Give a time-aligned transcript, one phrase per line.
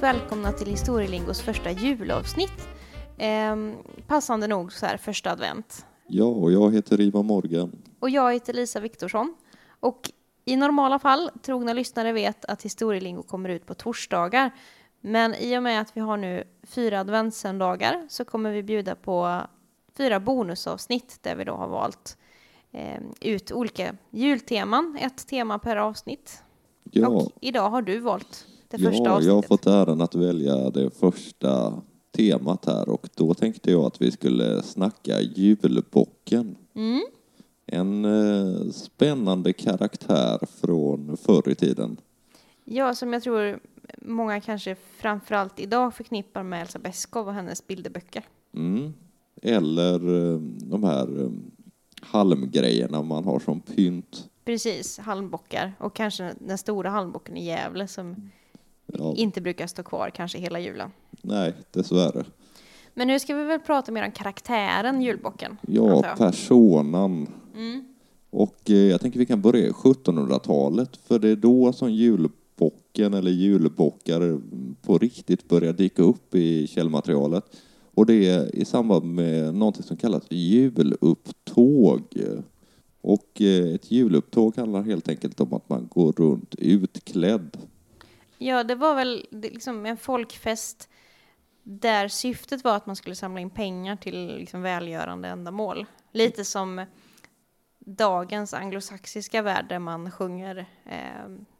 [0.00, 2.68] Varmt välkomna till Historielingos första julavsnitt.
[3.18, 3.74] Ehm,
[4.06, 5.86] passande nog så här första advent.
[6.06, 7.82] Ja, och jag heter Ivar Morgan.
[8.00, 9.34] Och jag heter Lisa Viktorsson.
[9.80, 10.10] Och
[10.44, 14.50] i normala fall, trogna lyssnare vet att Historielingo kommer ut på torsdagar.
[15.00, 19.40] Men i och med att vi har nu fyra adventssöndagar så kommer vi bjuda på
[19.96, 22.18] fyra bonusavsnitt där vi då har valt
[22.72, 26.42] eh, ut olika julteman, ett tema per avsnitt.
[26.92, 29.48] Ja, Och idag har du valt det ja första jag har avsnittet.
[29.48, 31.82] fått äran att välja det första
[32.16, 36.56] temat här och då tänkte jag att vi skulle snacka julbocken.
[36.74, 37.02] Mm.
[37.66, 41.96] En eh, spännande karaktär från förr i tiden.
[42.64, 43.60] Ja, som jag tror
[43.98, 48.22] många kanske framförallt idag förknippar med Elsa Beskow och hennes bilderböcker.
[48.54, 48.92] Mm.
[49.42, 51.30] Eller eh, de här eh,
[52.00, 54.28] halmgrejerna man har som pynt.
[54.44, 58.30] Precis, halmbockar och kanske den stora halmbocken i Gävle som
[58.92, 60.90] Ja, inte brukar stå kvar kanske hela julen.
[61.22, 62.24] nej, dessvärre.
[62.94, 65.56] Men nu ska vi väl prata mer om karaktären julbocken.
[65.60, 67.28] Ja, personan.
[67.56, 67.84] Mm.
[68.30, 73.14] Och eh, jag tänker vi kan börja i 1700-talet, för det är då som julbocken
[73.14, 74.40] eller julbockar
[74.82, 77.44] på riktigt börjar dyka upp i källmaterialet.
[77.94, 82.02] Och det är i samband med någonting som kallas julupptåg.
[83.00, 87.56] Och eh, ett julupptåg handlar helt enkelt om att man går runt utklädd.
[88.38, 90.88] Ja, det var väl det- liksom en folkfest
[91.62, 95.86] där syftet var att man skulle samla in pengar till liksom välgörande ändamål.
[96.12, 96.84] Lite som
[97.78, 100.96] dagens anglosaxiska värld där man sjunger eh,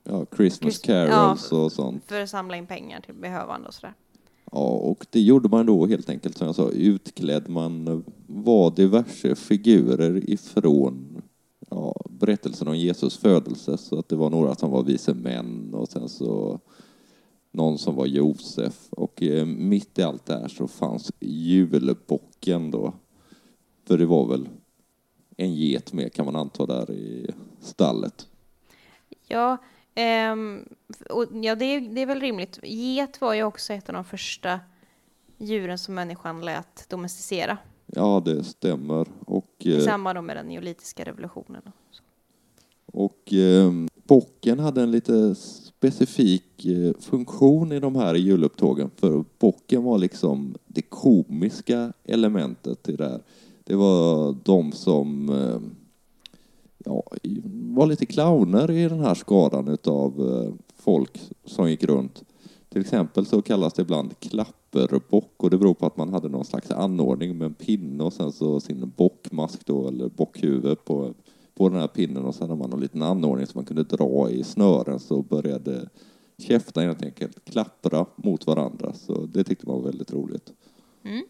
[0.04, 1.56] Ja, Christmas Christ- carols ja.
[1.56, 2.04] och sånt.
[2.06, 3.94] för att samla in pengar till behövande och sådär.
[4.52, 7.48] Ja, och det gjorde man då helt enkelt som jag sa, utklädd.
[7.48, 11.22] Man var diverse figurer ifrån
[11.70, 13.78] ja, berättelsen om Jesus födelse.
[13.78, 16.60] Så att det var några som var vise män och sen så
[17.50, 18.88] någon som var Josef.
[18.90, 22.92] Och eh, mitt i allt det här så fanns julbocken då.
[23.86, 24.48] För det var väl
[25.36, 27.30] en get med kan man anta där i
[27.60, 28.26] stallet.
[29.26, 29.56] Ja,
[29.94, 30.68] ehm,
[31.10, 32.58] och ja det, är, det är väl rimligt.
[32.62, 34.60] Get var ju också ett av de första
[35.38, 37.58] djuren som människan lät domesticera
[37.92, 39.06] Ja, det stämmer.
[39.68, 41.62] I eh, samband med den neolitiska revolutionen.
[42.92, 43.72] Och eh,
[44.08, 48.90] bocken hade en lite specifik eh, funktion i de här julupptågen.
[48.96, 53.20] För bocken var liksom det komiska elementet i det här.
[53.64, 55.60] Det var de som eh,
[56.84, 57.02] ja,
[57.74, 62.24] var lite clowner i den här skadan utav eh, folk som gick runt.
[62.68, 64.20] Till exempel så kallas det ibland
[64.70, 68.12] klapperbock och det beror på att man hade någon slags anordning med en pinne och
[68.12, 71.14] sen så sin bockmask då, eller bockhuvud på,
[71.54, 74.30] på den här pinnen och sen hade man en liten anordning som man kunde dra
[74.30, 75.88] i snören så började
[76.38, 78.92] käftar helt enkelt klappra mot varandra.
[78.94, 80.52] Så det tyckte man var väldigt roligt.
[81.02, 81.24] Mm.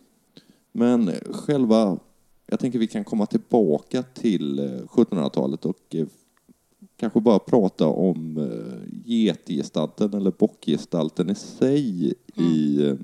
[0.73, 1.99] Men själva,
[2.47, 6.07] jag tänker vi kan komma tillbaka till eh, 1700-talet och eh,
[6.97, 12.97] kanske bara prata om eh, getgestalten eller bockgestalten i sig i, eh,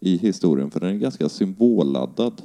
[0.00, 2.42] i historien, för den är ganska symbolladdad.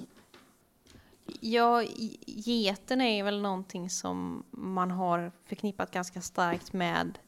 [1.40, 1.84] Ja,
[2.26, 7.20] geten är väl någonting som man har förknippat ganska starkt med,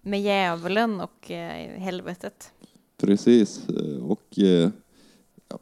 [0.00, 2.52] med djävulen och eh, helvetet.
[2.96, 4.70] Precis, eh, och eh,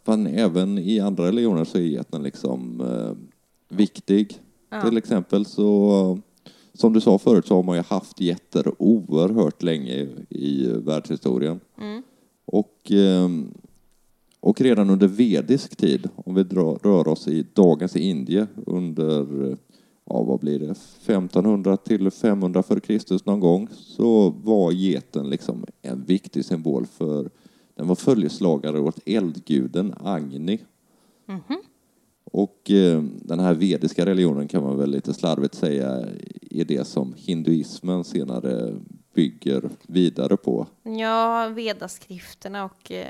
[0.04, 3.16] men även i andra religioner så är geten liksom eh,
[3.76, 4.38] viktig.
[4.70, 4.82] Ja.
[4.82, 6.18] Till exempel så,
[6.74, 11.60] som du sa förut, så har man ju haft getter oerhört länge i, i världshistorien.
[11.78, 12.02] Mm.
[12.44, 13.54] Och, ehm,
[14.42, 19.26] och redan under vedisk tid, om vi drar, rör oss i dagens Indien under,
[20.04, 25.64] ja vad blir det, 1500 till 500 för Kristus någon gång, så var geten liksom
[25.82, 27.30] en viktig symbol för
[27.74, 30.60] den var följeslagare åt eldguden Agni.
[31.26, 31.58] Mhm.
[32.24, 36.06] Och eh, den här vediska religionen kan man väl lite slarvigt säga
[36.50, 38.74] är det som hinduismen senare
[39.14, 40.66] bygger vidare på.
[40.82, 43.06] Ja, vedaskrifterna och eh,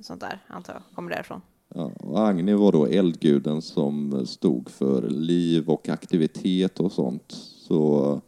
[0.00, 1.40] sånt där, antar jag, kommer därifrån.
[1.74, 7.32] Ja, och Agni var då eldguden som stod för liv och aktivitet och sånt.
[7.68, 8.20] Så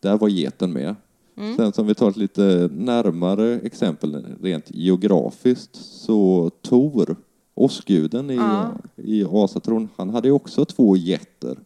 [0.00, 0.94] där var geten med.
[1.36, 1.56] Mm.
[1.56, 7.16] Sen som vi tar ett lite närmare exempel rent geografiskt så Tor,
[7.54, 8.72] åskguden i, Ja.
[8.96, 11.58] i asatron, han hade också två getter.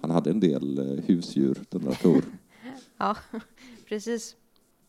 [0.00, 2.22] Han hade en del eh, husdjur, den där Tor.
[3.00, 3.16] Ja,
[3.88, 4.36] precis.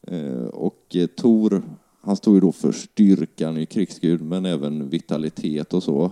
[0.08, 1.64] Eh, Och eh, Tor,
[2.02, 6.12] han stod ju då för styrkan i krigsgud, men även vitalitet och så.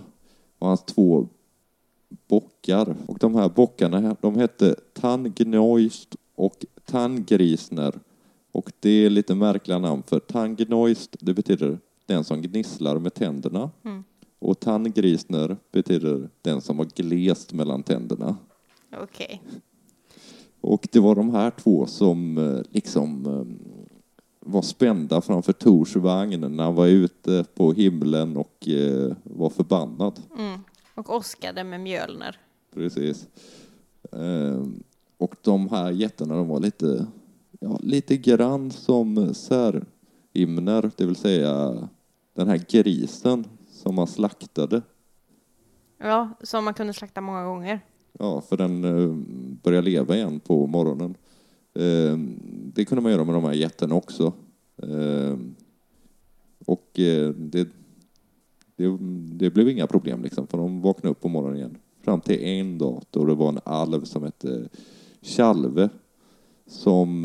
[0.58, 1.28] Och hans två
[2.28, 8.00] bockar, och de här bockarna, de hette Tangneust och Tangrisner.
[8.52, 13.70] Och det är lite märkliga namn för Tangneust, det betyder den som gnisslar med tänderna.
[13.84, 14.04] Mm.
[14.38, 18.36] Och Tanngrisner betyder den som har glest mellan tänderna.
[19.02, 19.42] Okej.
[20.60, 23.68] Och det var de här två som eh, liksom eh,
[24.40, 30.20] var spända framför Tors vagn när han var ute på himlen och eh, var förbannad.
[30.38, 30.60] Mm.
[30.94, 32.36] Och åskade med Mjölner.
[32.74, 33.28] Precis.
[35.18, 37.06] Och de här jättarna de var lite,
[37.60, 41.88] ja, lite grann som särhimner, det vill säga
[42.34, 44.82] den här grisen som man slaktade.
[45.98, 47.80] Ja, som man kunde slakta många gånger.
[48.18, 49.14] Ja, för den eh,
[49.62, 51.14] börjar leva igen på morgonen.
[51.74, 52.18] Eh,
[52.74, 54.32] det kunde man göra med de här jättarna också.
[54.82, 55.36] Eh,
[56.66, 57.68] och det,
[58.76, 58.98] det,
[59.32, 61.78] det blev inga problem liksom, för de vaknade upp på morgonen igen.
[62.02, 64.68] Fram till en dag då det var en alv som hette
[65.22, 65.88] Chalve
[66.66, 67.22] som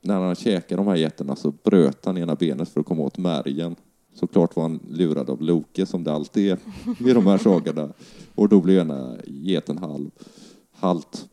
[0.00, 3.18] när han käkade de här getterna så bröt han ena benet för att komma åt
[3.18, 3.76] märgen.
[4.16, 6.58] Såklart var han lurad av Loke som det alltid är
[7.10, 7.88] i de här sagorna.
[8.34, 10.10] Och då blev ena geten halv,
[10.72, 11.28] halt.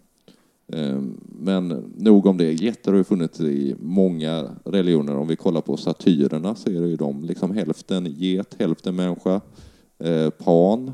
[0.73, 2.53] Ehm, Men nog om det.
[2.53, 5.15] Getter har ju funnits i många religioner.
[5.17, 9.41] Om vi kollar på satyrerna så är det ju de liksom hälften get, hälften människa.
[9.99, 10.91] Eh, Pan,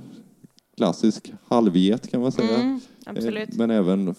[0.77, 2.56] klassisk halvget kan man säga.
[2.56, 3.50] Mm, absolut.
[3.50, 4.15] Eh, Men även,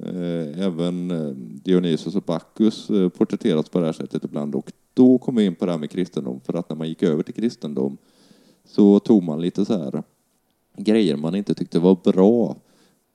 [0.00, 4.54] Eh, även eh, Dionysos och Bacchus eh, porträtteras på det här sättet ibland.
[4.54, 6.40] Och då kom vi in på det här med kristendom.
[6.40, 7.96] För att när man gick över till kristendom
[8.64, 10.02] så tog man lite så här
[10.76, 12.56] grejer man inte tyckte var bra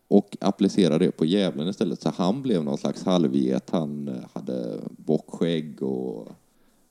[0.07, 2.01] och applicerade det på djävulen istället.
[2.01, 3.69] Så han blev någon slags halvget.
[3.69, 6.27] Han hade bockskägg och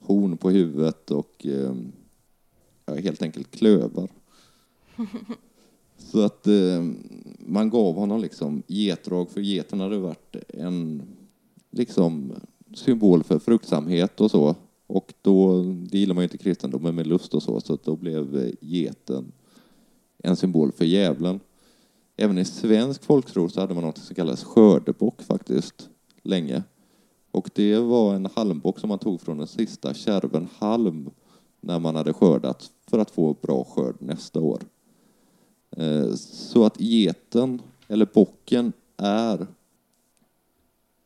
[0.01, 1.47] horn på huvudet och
[2.87, 4.09] ja, helt enkelt klövar.
[5.99, 6.85] Så att eh,
[7.39, 11.03] man gav honom liksom getdrag, för geten hade varit en
[11.71, 12.33] liksom
[12.75, 14.55] symbol för fruktsamhet och så.
[14.87, 17.85] Och då, det gillar man ju inte i kristendomen med lust och så, så att
[17.85, 19.33] då blev eh, geten
[20.19, 21.41] en symbol för djävulen.
[22.17, 25.89] Även i svensk folktro så hade man något som kallades skördebock faktiskt,
[26.23, 26.63] länge.
[27.31, 31.11] Och det var en halmbock som man tog från den sista kärven halm
[31.61, 34.63] när man hade skördat för att få bra skörd nästa år.
[35.77, 39.47] Eh, Så att geten, eller bocken, är,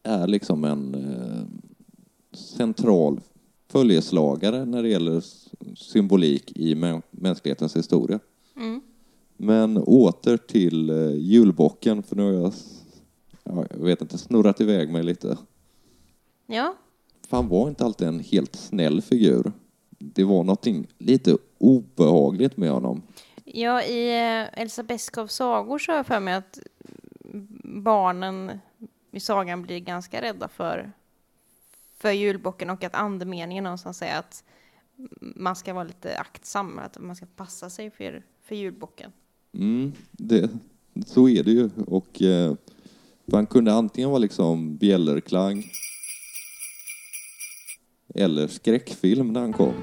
[0.03, 1.43] är liksom en eh,
[2.37, 3.21] central
[3.69, 5.23] följeslagare när det gäller
[5.77, 8.21] symbolik i mä- mänsklighetens historia.
[8.57, 8.81] Mm.
[9.37, 12.33] Men åter till eh, julbocken, för nu har
[13.45, 15.39] jag, jag vet inte, snurrat iväg mig lite.
[16.47, 16.75] Ja,
[17.29, 19.53] han var inte alltid en helt snäll figur.
[19.99, 23.03] Det var någonting lite obehagligt med honom
[23.55, 26.59] ja i eh, Elsa Beskows sagor så har jag för mig att
[27.65, 28.61] barnen
[29.11, 30.93] i sagan blir ganska rädda för,
[31.99, 34.45] för julbocken och att andemeningen någonstans är att
[35.21, 39.13] man ska vara lite aktsam, att man ska passa sig för, för julbocken.
[39.55, 40.51] Mm, det,
[41.07, 41.71] så är det ju.
[41.87, 42.55] Och eh,
[43.25, 45.65] man han kunde antingen vara liksom bjällerklang
[48.15, 49.75] eller skräckfilm när han kom.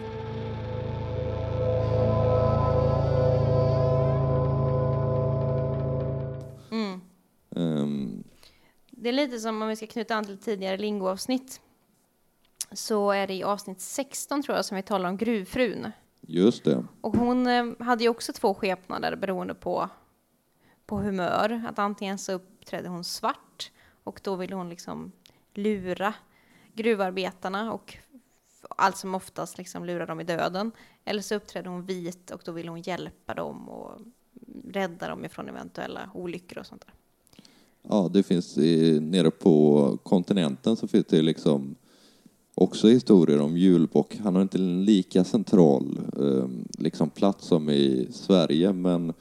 [9.08, 11.62] Det är lite som om vi ska knyta an till tidigare lingoavsnitt.
[12.72, 15.92] Så är det i avsnitt 16 tror jag som vi talar om gruvfrun.
[16.22, 16.86] just det.
[17.02, 19.90] Och hon eh, hade ju också två skepnader beroende på,
[20.86, 21.66] på humör.
[21.70, 23.72] Att antingen så uppträdde hon svart
[24.04, 25.12] och då ville hon liksom
[25.54, 26.14] lura
[26.74, 27.98] gruvarbetarna och
[28.70, 30.72] allt som oftast liksom lura dem i döden.
[31.06, 34.02] Eller så uppträdde hon vit och då ville hon hjälpa dem och
[34.72, 36.97] rädda dem ifrån eventuella olyckor och sånt där.
[37.90, 41.76] Ja, det finns i, nere på kontinenten så finns det liksom
[42.56, 44.16] också historier om julbock.
[44.24, 49.14] Han har inte en lika central eh, liksom plats som i Sverige, men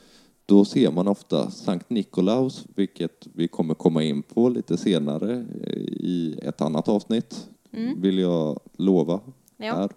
[0.47, 5.73] då ser man ofta Sankt Nikolaus, vilket vi kommer komma in på lite senare eh,
[5.83, 8.01] i ett annat avsnitt, Mm.
[8.03, 9.21] vill jag lova.
[9.57, 9.75] Ja.
[9.75, 9.91] Här.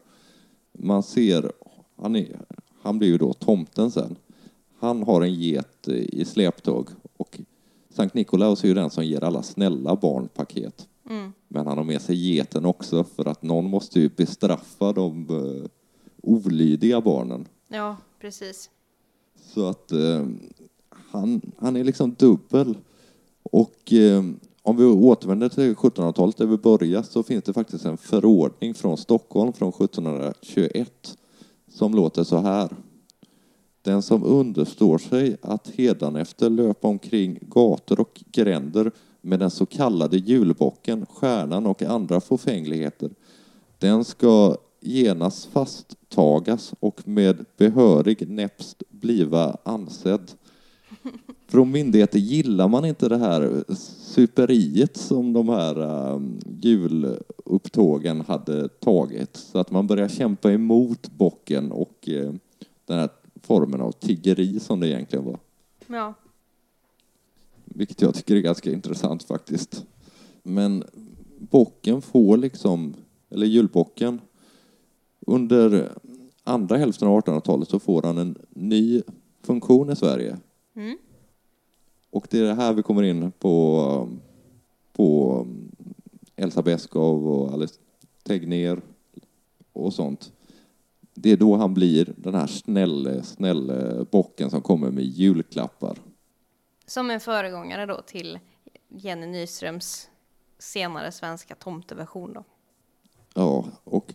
[0.73, 1.51] Man ser,
[1.95, 2.39] han, är,
[2.81, 4.15] han blir ju då tomten sen.
[4.79, 7.39] Han har en get eh, i släptåg och
[7.99, 10.87] Sankt Nikolaus är ju den som ger alla snälla barn paket.
[11.09, 11.33] Mm.
[11.47, 15.69] Men han har med sig geten också för att någon måste ju bestraffa de eh,
[16.23, 17.47] olydiga barnen.
[17.67, 18.69] ja, precis.
[19.53, 20.27] Så att eh,
[20.89, 22.77] han, han är liksom dubbel.
[23.43, 24.23] Och eh,
[24.61, 28.97] om vi återvänder till 1700-talet där vi börjar så finns det faktiskt en förordning från
[28.97, 31.17] Stockholm från 1721
[31.67, 32.69] som låter så här.
[33.89, 38.91] Den som understår sig att hädanefter löpa omkring gator och gränder
[39.21, 43.09] med den så kallade julbocken, stjärnan och andra fåfängligheter.
[43.77, 50.31] Den ska genast fasttagas och med behörig näpst bliva ansedd.
[51.47, 55.81] Från myndigheter gillar man inte det här superiet som de här
[56.13, 59.35] um, julupptågen hade tagit.
[59.37, 62.33] Så att man börjar kämpa emot bocken och eh,
[62.85, 63.09] den här
[63.41, 65.39] formen av tiggeri som det egentligen var.
[65.87, 66.13] Ja.
[67.65, 69.85] Vilket jag tycker är ganska intressant faktiskt.
[70.43, 70.83] Men
[71.37, 72.93] bocken får liksom,
[73.29, 74.21] eller julbocken,
[75.19, 75.91] under
[76.43, 79.01] andra hälften av 1800-talet så får han en ny
[79.41, 80.37] funktion i Sverige.
[80.75, 80.97] Mm.
[82.09, 84.09] Och det är det här vi kommer in på,
[84.93, 85.47] på
[86.35, 87.75] Elsa Beskow och Alice
[88.23, 88.81] Tegnér
[89.73, 90.31] och sånt.
[91.21, 95.97] Det är då han blir den här snälle, snälle bocken som kommer med julklappar.
[96.85, 98.39] Som en föregångare då till
[98.89, 100.09] Jenny Nyströms
[100.59, 102.43] senare svenska tomteversion då.
[103.33, 104.13] Ja, och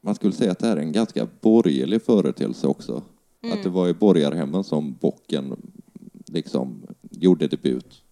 [0.00, 3.02] man skulle säga att det här är en ganska borgerlig företeelse också.
[3.42, 3.58] Mm.
[3.58, 5.72] Att det var i borgarhemmen som bocken
[6.26, 8.02] liksom gjorde debut.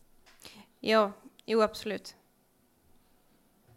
[0.80, 1.12] Ja,
[1.46, 2.14] jo absolut.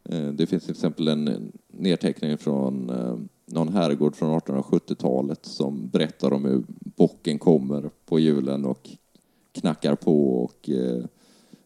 [0.03, 6.33] Eh, Det finns till exempel en nedteckning från eh, någon herrgård från 1870-talet som berättar
[6.33, 6.63] om hur
[6.95, 8.89] bocken kommer på julen och
[9.51, 11.03] knackar på och eh,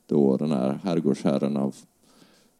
[0.06, 1.76] då den här herrgårdsherren av,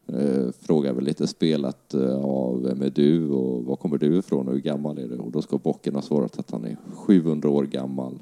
[0.06, 4.48] eh, frågar väl lite spelat eh, av vem är du och var kommer du ifrån
[4.48, 5.16] och hur gammal är du?
[5.16, 8.18] Och då ska bocken ha svarat att han är 700 år gammal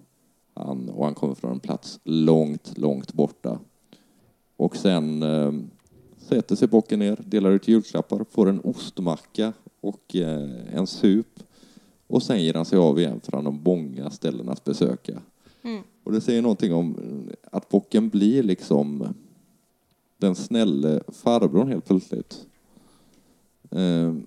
[0.55, 3.59] han, och han kommer från en plats långt, långt borta.
[4.57, 5.53] Och sen eh,
[6.19, 11.42] sätter sig bocken ner, delar ut julklappar, får en ostmacka och eh, en sup
[12.06, 15.23] och sen ger han sig av igen för han har många ställen att besöka.
[15.62, 15.83] Mm.
[16.04, 16.97] Och det säger någonting om
[17.50, 19.14] att bocken blir liksom
[20.18, 22.47] den snälle farbrorn helt plötsligt.
[23.71, 24.26] Ehm,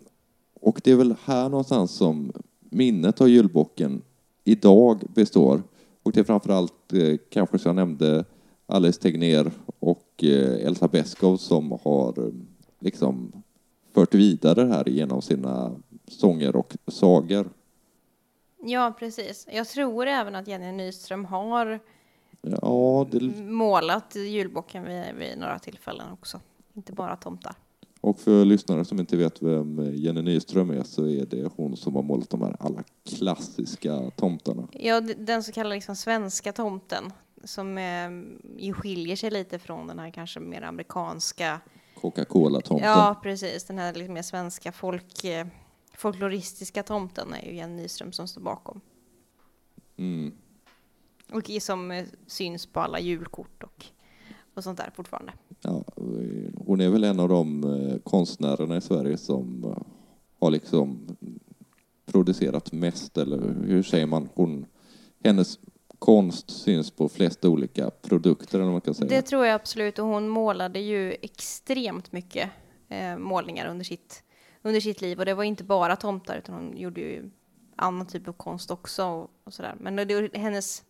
[0.53, 4.01] och det är väl här någonstans som minnet av julbocken
[4.43, 5.63] idag består.
[6.03, 8.25] Och det är framförallt, eh, kanske som jag nämnde,
[8.65, 12.33] Alice Tegnér och eh, Elsa Beskow som har eh,
[12.79, 13.31] liksom
[13.93, 15.75] fört vidare det här genom sina
[16.07, 17.49] sånger och sagor.
[18.63, 19.47] Ja, precis.
[19.51, 21.79] Jag tror även att Jenny Nyström har
[22.41, 26.39] Ja, det, målat julbocken vid, vid några tillfällen också.
[26.73, 27.53] Inte bara tomtar.
[28.01, 31.95] och för lyssnare som inte vet vem Jenny Nyström är så är det hon som
[31.95, 32.83] har målat de här alla
[33.17, 34.67] klassiska tomtarna.
[34.71, 37.03] Ja, den så kallade liksom svenska tomten
[37.43, 38.09] som eh,
[38.57, 41.59] ju skiljer sig lite från den här kanske mer amerikanska.
[42.01, 42.87] Coca-Cola-tomten.
[42.87, 43.63] Ja, precis.
[43.63, 45.47] Den här lite mer svenska folk, eh,
[45.93, 48.81] folkloristiska tomten är ju Jenny Nyström som står bakom.
[49.97, 50.31] Mm.
[51.31, 53.85] Och som eh, syns på alla julkort och,
[54.53, 55.33] och sånt där fortfarande.
[55.61, 55.83] Ja,
[56.65, 59.83] hon är väl en av de eh, konstnärerna i Sverige som eh,
[60.39, 61.17] har liksom
[62.05, 64.29] producerat mest, eller hur säger man?
[64.33, 64.65] Hon,
[65.23, 65.59] hennes
[65.99, 69.09] konst syns på flest olika produkter, eller vad man kan säga.
[69.09, 69.99] Det tror jag absolut.
[69.99, 72.49] Och hon målade ju extremt mycket
[72.87, 74.23] eh, målningar under sitt,
[74.61, 75.19] under sitt liv.
[75.19, 77.29] Och det var inte bara tomtar, utan hon gjorde ju
[77.75, 79.05] annan typ av konst också.
[79.05, 79.75] Och, och sådär.
[79.79, 80.83] Men det, hennes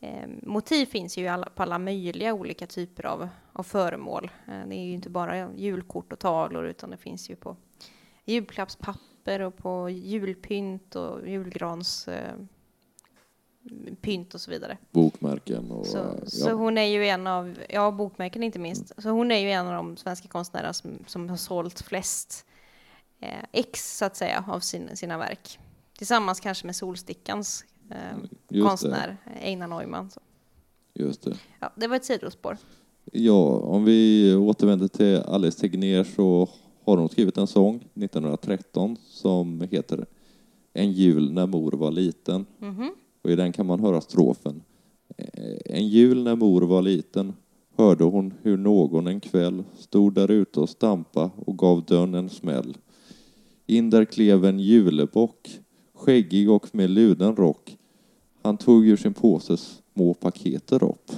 [0.00, 4.30] eh, motiv finns ju alla, på alla möjliga olika typer av, av föremål.
[4.48, 7.56] Eh, det är ju inte bara julkort och tavlor, utan det finns ju på
[8.24, 12.34] julklappspapper och på julpynt och julgrans eh,
[14.00, 14.78] pynt och så vidare.
[14.90, 15.86] Bokmärken och...
[15.86, 16.52] Så, eh, så ja.
[16.52, 19.72] hon är ju en av, ja bokmärken inte minst, så hon är ju en av
[19.72, 22.46] de svenska konstnärer som, som har sålt flest
[23.20, 25.58] eh, ex så att säga av sin, sina verk.
[25.98, 27.96] Tillsammans kanske med Solstickans eh,
[28.48, 30.10] Just konstnär Einar Neumann.
[30.10, 30.20] Så.
[30.92, 31.36] Det, just det.
[31.60, 32.56] Ja, det var ett sidospår.
[33.12, 36.48] Ja, om vi återvänder till Alice Tegnér så
[36.84, 40.06] har hon skrivit en sång 1913 som heter
[40.72, 42.46] En jul när mor var liten.
[42.58, 42.94] Mhm.
[43.24, 44.62] Och i den kan man höra strofen.
[45.64, 47.32] En jul när mor var liten
[47.76, 52.28] hörde hon hur någon en kväll stod där ute och stampa och gav dörren en
[52.28, 52.76] smäll.
[53.66, 55.60] In där klev en julebock,
[55.94, 57.76] skäggig och med luden rock.
[58.42, 61.12] Han tog ur sin påse små paketer upp.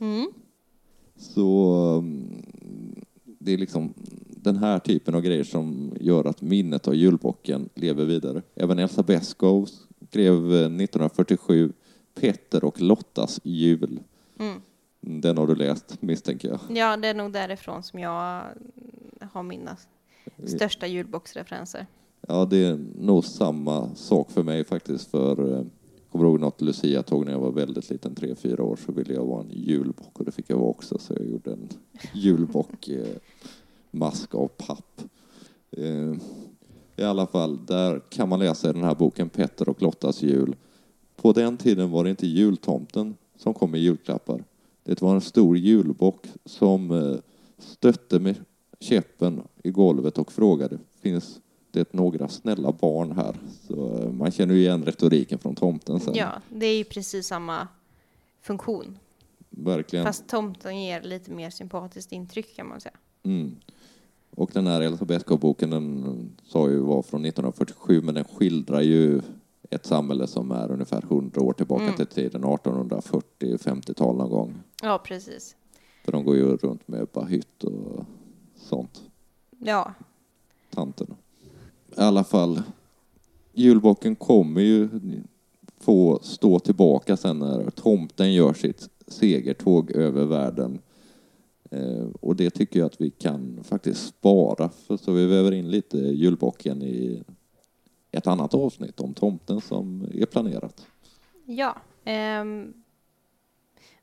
[0.00, 0.30] Mm.
[1.16, 2.42] Så um,
[3.24, 3.94] det är liksom
[4.28, 8.42] den här typen av grejer som gör att minnet av julbocken lever vidare.
[8.54, 9.68] Även Elsa Beskow
[10.08, 11.72] skrev eh, 1947
[12.14, 14.00] Petter och Lottas jul.
[14.38, 14.60] Mm.
[15.00, 16.60] Den har du läst misstänker jag.
[16.76, 18.42] Ja, det är nog därifrån som jag
[19.20, 19.76] har mina
[20.46, 21.86] största julboxreferenser.
[22.20, 25.64] Ja, det är nog samma sak för mig faktiskt för eh,
[26.12, 29.24] kommer ihåg något Lucia-tåg när jag var väldigt liten, tre, fyra år, så ville jag
[29.24, 31.68] vara en julbock och det fick jag vara också, så jag gjorde en
[32.14, 33.16] julbock eh,
[33.90, 35.02] mask av papp.
[35.70, 36.14] Eh,
[36.98, 40.56] I alla fall, där kan man läsa i den här boken Petter och Lottas jul.
[41.16, 44.44] På den tiden var det inte jultomten som kom med julklappar.
[44.82, 47.16] Det var en stor julbock som eh,
[47.58, 48.34] stötte med
[48.80, 51.40] käppen i golvet och frågade finns
[51.70, 53.36] det några snälla barn här?
[53.68, 56.14] Så eh, man känner ju igen retoriken från tomten sen.
[56.14, 57.68] Ja, det är ju precis samma
[58.40, 58.98] funktion.
[59.50, 60.04] Verkligen.
[60.04, 62.96] Fast tomten ger lite mer sympatiskt intryck kan man säga.
[63.22, 63.56] Mm.
[64.38, 69.20] Och den här Elsa Beskow-boken, den sa ju var från 1947, men den skildrar ju
[69.70, 71.96] ett samhälle som är ungefär 100 år tillbaka Mm.
[71.96, 74.54] till tiden, 1840-50-tal någon gång.
[74.82, 75.56] Ja, precis.
[76.04, 78.04] För de går ju runt med bahytt och
[78.56, 79.02] sånt,
[79.58, 79.92] Ja,
[80.70, 81.14] tanterna.
[81.96, 82.62] I alla fall,
[83.52, 84.88] julbocken kommer ju
[85.80, 90.78] få stå tillbaka sen när tomten gör sitt segertåg över världen.
[91.70, 95.70] Eh, och det tycker jag att vi kan faktiskt spara, för så vi väver in
[95.70, 97.22] lite julbocken i
[98.10, 100.86] ett annat avsnitt om tomten som är planerat.
[101.44, 101.76] ja.
[102.04, 102.74] ehm.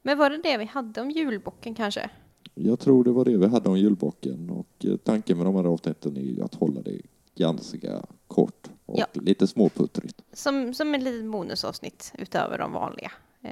[0.01, 2.09] Men var det det vi hade om julbocken kanske?
[2.53, 5.63] Jag tror det var det vi hade om julbocken och eh, tanken med de här
[5.63, 7.01] avsnitten är att hålla det
[7.35, 9.05] ganska kort och Ja.
[9.13, 10.21] lite småputtrigt.
[10.33, 13.51] Som, som ett litet bonusavsnitt utöver de vanliga eh,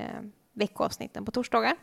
[0.54, 1.76] veckoavsnitten på torsdagar.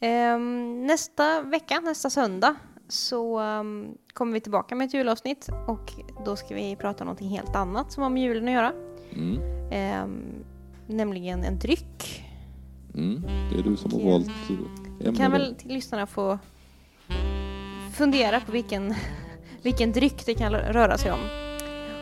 [0.00, 2.54] Ehm, nästa vecka, nästa söndag,
[2.88, 5.92] så ehm, kommer vi tillbaka med ett julavsnitt och
[6.24, 8.72] då ska vi prata om någonting helt annat som har med julen att göra.
[9.12, 9.38] Mm.
[9.72, 10.44] Ehm,
[10.86, 12.24] nämligen en dryck.
[12.94, 13.22] Mm.
[13.52, 14.30] Det är du som har Och, valt
[15.00, 15.16] ämnet.
[15.18, 16.38] kan väl lyssnarna få
[17.94, 18.94] fundera på vilken,
[19.62, 21.47] vilken dryck det kan röra sig om.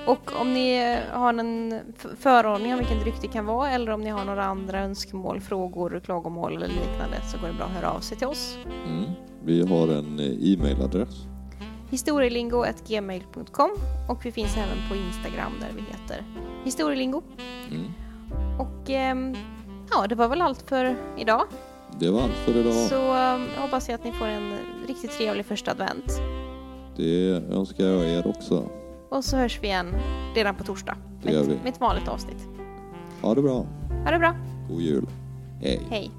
[0.06, 1.80] Och om ni har en
[2.18, 6.00] föraning om vilken dryck det kan vara eller om ni har några andra önskemål, frågor,
[6.04, 8.58] klagomål eller liknande så går det bra att höra av sig till oss.
[8.86, 9.04] Mm.
[9.44, 11.14] Vi har en eh, e-mailadress.
[11.90, 13.70] historielingo.gmail.com
[14.08, 16.24] och vi finns även på Instagram där vi heter
[16.64, 17.22] historielingo.
[17.70, 17.92] Mm.
[18.58, 19.34] Och ehm,
[19.90, 21.42] ja, det var väl allt för idag.
[22.00, 22.72] Det var allt för idag.
[22.72, 24.52] Så ehm, hoppas jag att ni får en
[24.88, 26.20] riktigt trevlig första advent.
[26.96, 28.70] Det önskar jag er också.
[29.08, 29.94] Och så hörs vi igen
[30.34, 31.48] redan på torsdag Det gör vi.
[31.48, 32.48] med ett vanligt avsnitt.
[33.22, 33.66] Ha det bra.
[34.04, 34.34] Ha det bra,
[34.68, 35.06] God jul.
[35.60, 35.80] Hej.
[35.90, 36.10] hej!